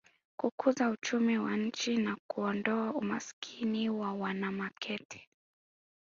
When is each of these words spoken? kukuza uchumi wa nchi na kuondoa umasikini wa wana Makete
kukuza 0.37 0.89
uchumi 0.89 1.37
wa 1.37 1.57
nchi 1.57 1.97
na 1.97 2.17
kuondoa 2.27 2.93
umasikini 2.93 3.89
wa 3.89 4.13
wana 4.13 4.51
Makete 4.51 5.29